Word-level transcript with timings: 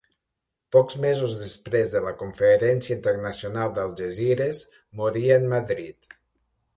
Pocs 0.75 0.95
mesos 1.01 1.33
després 1.41 1.91
de 1.97 1.99
la 2.05 2.13
Conferència 2.21 2.93
Internacional 2.99 3.75
d'Algesires, 3.75 4.63
moria 5.03 5.37
en 5.43 5.47
Madrid. 5.53 6.17